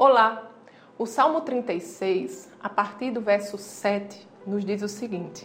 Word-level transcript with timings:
Olá! 0.00 0.48
O 0.96 1.06
Salmo 1.06 1.40
36, 1.40 2.48
a 2.62 2.68
partir 2.68 3.10
do 3.10 3.20
verso 3.20 3.58
7, 3.58 4.28
nos 4.46 4.64
diz 4.64 4.80
o 4.80 4.86
seguinte: 4.86 5.44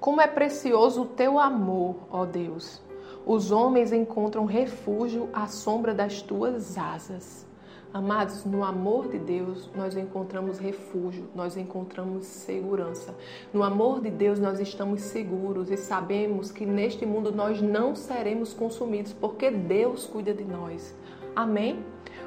Como 0.00 0.20
é 0.20 0.26
precioso 0.26 1.02
o 1.02 1.06
teu 1.06 1.38
amor, 1.38 1.94
ó 2.10 2.24
Deus! 2.24 2.82
Os 3.24 3.52
homens 3.52 3.92
encontram 3.92 4.44
refúgio 4.46 5.28
à 5.32 5.46
sombra 5.46 5.94
das 5.94 6.22
tuas 6.22 6.76
asas. 6.76 7.46
Amados, 7.92 8.44
no 8.44 8.64
amor 8.64 9.06
de 9.06 9.20
Deus 9.20 9.70
nós 9.76 9.96
encontramos 9.96 10.58
refúgio, 10.58 11.28
nós 11.36 11.56
encontramos 11.56 12.26
segurança. 12.26 13.14
No 13.52 13.62
amor 13.62 14.00
de 14.00 14.10
Deus 14.10 14.40
nós 14.40 14.58
estamos 14.58 15.02
seguros 15.02 15.70
e 15.70 15.76
sabemos 15.76 16.50
que 16.50 16.66
neste 16.66 17.06
mundo 17.06 17.30
nós 17.30 17.62
não 17.62 17.94
seremos 17.94 18.52
consumidos, 18.52 19.12
porque 19.12 19.52
Deus 19.52 20.04
cuida 20.04 20.34
de 20.34 20.44
nós. 20.44 20.92
Amém? 21.34 21.84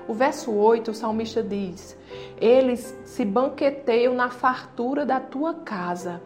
O 0.07 0.13
verso 0.13 0.51
8, 0.53 0.91
o 0.91 0.93
salmista 0.93 1.43
diz: 1.43 1.97
Eles 2.39 2.97
se 3.03 3.25
banqueteiam 3.25 4.13
na 4.13 4.29
fartura 4.29 5.05
da 5.05 5.19
tua 5.19 5.53
casa, 5.53 6.21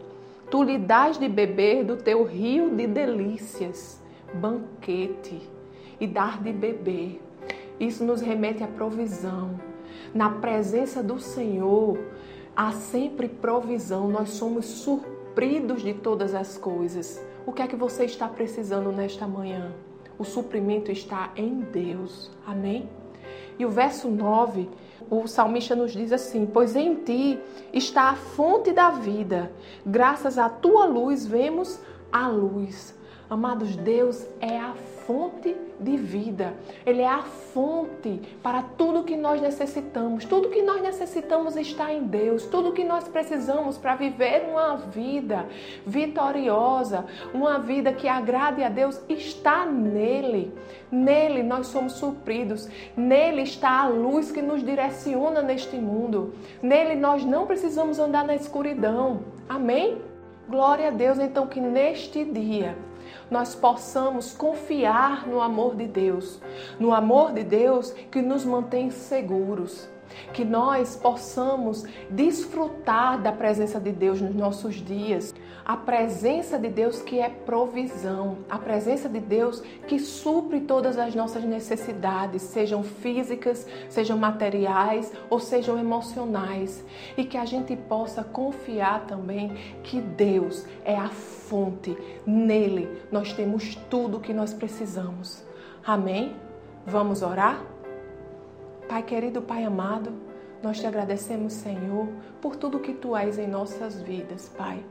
tu 0.50 0.62
lhe 0.62 0.78
dás 0.78 1.18
de 1.18 1.28
beber 1.28 1.84
do 1.84 1.96
teu 1.96 2.24
rio 2.24 2.74
de 2.74 2.86
delícias. 2.86 4.00
Banquete 4.34 5.42
e 6.00 6.06
dar 6.06 6.42
de 6.42 6.52
beber. 6.52 7.20
Isso 7.78 8.04
nos 8.04 8.20
remete 8.20 8.62
à 8.62 8.66
provisão. 8.66 9.60
Na 10.14 10.30
presença 10.30 11.02
do 11.02 11.18
Senhor 11.18 11.98
há 12.56 12.72
sempre 12.72 13.28
provisão, 13.28 14.08
nós 14.08 14.30
somos 14.30 14.64
supridos 14.64 15.82
de 15.82 15.92
todas 15.94 16.34
as 16.34 16.56
coisas. 16.56 17.22
O 17.46 17.52
que 17.52 17.62
é 17.62 17.66
que 17.66 17.76
você 17.76 18.04
está 18.04 18.28
precisando 18.28 18.90
nesta 18.90 19.26
manhã? 19.26 19.72
O 20.18 20.24
suprimento 20.24 20.90
está 20.90 21.30
em 21.36 21.60
Deus. 21.60 22.30
Amém? 22.46 22.88
E 23.58 23.64
o 23.64 23.70
verso 23.70 24.08
9, 24.08 24.68
o 25.10 25.26
salmista 25.26 25.76
nos 25.76 25.92
diz 25.92 26.12
assim: 26.12 26.46
Pois 26.46 26.74
em 26.74 26.94
ti 26.96 27.38
está 27.72 28.10
a 28.10 28.16
fonte 28.16 28.72
da 28.72 28.90
vida, 28.90 29.52
graças 29.84 30.38
à 30.38 30.48
tua 30.48 30.86
luz 30.86 31.26
vemos 31.26 31.78
a 32.10 32.28
luz. 32.28 32.94
Amados, 33.32 33.74
Deus 33.76 34.26
é 34.42 34.58
a 34.58 34.74
fonte 35.06 35.56
de 35.80 35.96
vida. 35.96 36.52
Ele 36.84 37.00
é 37.00 37.08
a 37.08 37.22
fonte 37.22 38.20
para 38.42 38.60
tudo 38.62 39.04
que 39.04 39.16
nós 39.16 39.40
necessitamos. 39.40 40.26
Tudo 40.26 40.50
que 40.50 40.60
nós 40.60 40.82
necessitamos 40.82 41.56
está 41.56 41.90
em 41.90 42.02
Deus. 42.02 42.44
Tudo 42.44 42.72
que 42.72 42.84
nós 42.84 43.08
precisamos 43.08 43.78
para 43.78 43.96
viver 43.96 44.44
uma 44.50 44.76
vida 44.76 45.46
vitoriosa, 45.86 47.06
uma 47.32 47.58
vida 47.58 47.90
que 47.94 48.06
agrade 48.06 48.62
a 48.62 48.68
Deus, 48.68 49.00
está 49.08 49.64
nele. 49.64 50.52
Nele 50.90 51.42
nós 51.42 51.68
somos 51.68 51.94
supridos. 51.94 52.68
Nele 52.94 53.44
está 53.44 53.80
a 53.80 53.88
luz 53.88 54.30
que 54.30 54.42
nos 54.42 54.62
direciona 54.62 55.40
neste 55.40 55.76
mundo. 55.76 56.34
Nele 56.62 56.96
nós 56.96 57.24
não 57.24 57.46
precisamos 57.46 57.98
andar 57.98 58.26
na 58.26 58.34
escuridão. 58.34 59.20
Amém? 59.48 60.02
Glória 60.46 60.88
a 60.88 60.90
Deus, 60.90 61.18
então, 61.18 61.46
que 61.46 61.62
neste 61.62 62.26
dia 62.26 62.76
nós 63.30 63.54
possamos 63.54 64.32
confiar 64.32 65.26
no 65.26 65.40
amor 65.40 65.74
de 65.74 65.86
Deus, 65.86 66.40
no 66.78 66.92
amor 66.92 67.32
de 67.32 67.42
Deus 67.42 67.90
que 68.10 68.22
nos 68.22 68.44
mantém 68.44 68.90
seguros, 68.90 69.88
que 70.32 70.44
nós 70.44 70.96
possamos 70.96 71.84
desfrutar 72.08 73.20
da 73.20 73.32
presença 73.32 73.80
de 73.80 73.92
Deus 73.92 74.20
nos 74.20 74.34
nossos 74.34 74.74
dias, 74.74 75.34
a 75.64 75.76
presença 75.76 76.58
de 76.58 76.68
Deus 76.68 77.00
que 77.00 77.20
é 77.20 77.28
provisão, 77.28 78.38
a 78.50 78.58
presença 78.58 79.08
de 79.08 79.20
Deus 79.20 79.60
que 79.86 79.98
supre 79.98 80.60
todas 80.60 80.98
as 80.98 81.14
nossas 81.14 81.44
necessidades, 81.44 82.42
sejam 82.42 82.82
físicas, 82.82 83.66
sejam 83.88 84.18
materiais 84.18 85.12
ou 85.30 85.38
sejam 85.38 85.78
emocionais, 85.78 86.84
e 87.16 87.24
que 87.24 87.36
a 87.36 87.44
gente 87.44 87.76
possa 87.76 88.24
confiar 88.24 89.06
também 89.06 89.54
que 89.82 90.00
Deus 90.00 90.66
é 90.84 90.96
a 90.96 91.08
fonte, 91.08 91.96
nele 92.26 92.88
nós 93.10 93.32
temos 93.32 93.76
tudo 93.88 94.18
o 94.18 94.20
que 94.20 94.32
nós 94.32 94.52
precisamos. 94.52 95.44
Amém? 95.84 96.36
Vamos 96.86 97.22
orar? 97.22 97.71
Pai 98.92 99.02
querido, 99.02 99.40
Pai 99.40 99.64
amado, 99.64 100.12
nós 100.62 100.78
te 100.78 100.86
agradecemos, 100.86 101.54
Senhor, 101.54 102.06
por 102.42 102.56
tudo 102.56 102.78
que 102.78 102.92
tu 102.92 103.16
és 103.16 103.38
em 103.38 103.48
nossas 103.48 104.02
vidas, 104.02 104.50
Pai. 104.50 104.84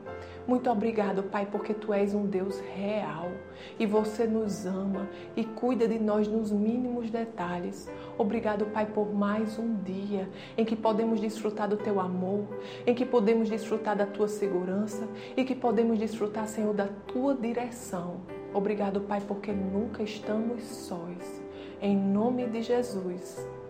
Muito 0.44 0.68
obrigado, 0.68 1.22
Pai, 1.22 1.46
porque 1.46 1.72
tu 1.72 1.94
és 1.94 2.12
um 2.12 2.26
Deus 2.26 2.58
real 2.74 3.30
e 3.78 3.86
você 3.86 4.26
nos 4.26 4.66
ama 4.66 5.08
e 5.36 5.44
cuida 5.44 5.86
de 5.86 6.00
nós 6.00 6.26
nos 6.26 6.50
mínimos 6.50 7.12
detalhes. 7.12 7.88
Obrigado, 8.18 8.66
Pai, 8.66 8.86
por 8.86 9.14
mais 9.14 9.56
um 9.56 9.76
dia 9.84 10.28
em 10.58 10.64
que 10.64 10.74
podemos 10.74 11.20
desfrutar 11.20 11.68
do 11.68 11.76
teu 11.76 12.00
amor, 12.00 12.44
em 12.84 12.96
que 12.96 13.06
podemos 13.06 13.48
desfrutar 13.48 13.96
da 13.96 14.04
tua 14.04 14.26
segurança 14.26 15.06
e 15.36 15.44
que 15.44 15.54
podemos 15.54 15.96
desfrutar, 15.96 16.48
Senhor, 16.48 16.74
da 16.74 16.88
tua 17.06 17.36
direção. 17.36 18.22
Obrigado, 18.52 19.02
Pai, 19.02 19.20
porque 19.20 19.52
nunca 19.52 20.02
estamos 20.02 20.60
sós. 20.64 21.40
Em 21.80 21.96
nome 21.96 22.48
de 22.48 22.62
Jesus. 22.62 23.61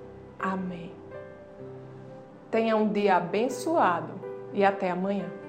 Amém. 0.42 0.92
Tenha 2.50 2.76
um 2.76 2.92
dia 2.92 3.16
abençoado 3.16 4.12
e 4.52 4.64
até 4.64 4.90
amanhã. 4.90 5.41